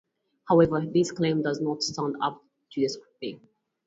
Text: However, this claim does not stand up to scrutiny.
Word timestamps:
However, 0.49 0.83
this 0.83 1.11
claim 1.11 1.43
does 1.43 1.61
not 1.61 1.83
stand 1.83 2.15
up 2.23 2.43
to 2.71 2.89
scrutiny. 2.89 3.39